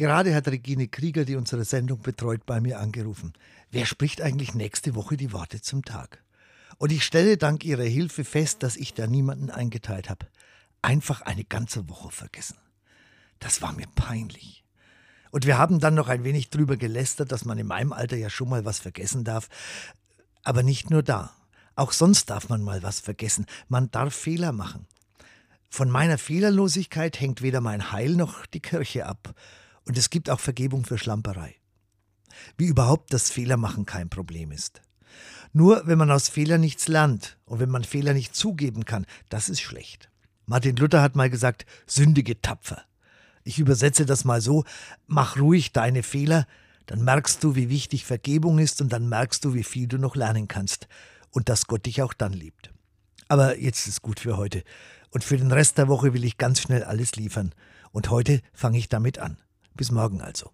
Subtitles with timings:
[0.00, 3.34] Gerade hat Regine Krieger, die unsere Sendung betreut, bei mir angerufen.
[3.70, 6.24] Wer spricht eigentlich nächste Woche die Worte zum Tag?
[6.78, 10.26] Und ich stelle dank ihrer Hilfe fest, dass ich da niemanden eingeteilt habe.
[10.80, 12.56] Einfach eine ganze Woche vergessen.
[13.40, 14.64] Das war mir peinlich.
[15.32, 18.30] Und wir haben dann noch ein wenig drüber gelästert, dass man in meinem Alter ja
[18.30, 19.50] schon mal was vergessen darf.
[20.44, 21.34] Aber nicht nur da.
[21.76, 23.44] Auch sonst darf man mal was vergessen.
[23.68, 24.86] Man darf Fehler machen.
[25.68, 29.34] Von meiner Fehlerlosigkeit hängt weder mein Heil noch die Kirche ab.
[29.90, 31.56] Und es gibt auch Vergebung für Schlamperei.
[32.56, 34.82] Wie überhaupt das Fehlermachen kein Problem ist.
[35.52, 39.48] Nur wenn man aus Fehlern nichts lernt und wenn man Fehler nicht zugeben kann, das
[39.48, 40.08] ist schlecht.
[40.46, 42.84] Martin Luther hat mal gesagt, sündige tapfer.
[43.42, 44.62] Ich übersetze das mal so,
[45.08, 46.46] mach ruhig deine Fehler,
[46.86, 50.14] dann merkst du, wie wichtig Vergebung ist und dann merkst du, wie viel du noch
[50.14, 50.86] lernen kannst
[51.30, 52.72] und dass Gott dich auch dann liebt.
[53.26, 54.62] Aber jetzt ist gut für heute.
[55.10, 57.52] Und für den Rest der Woche will ich ganz schnell alles liefern.
[57.90, 59.36] Und heute fange ich damit an.
[59.80, 60.50] Bis morgen also.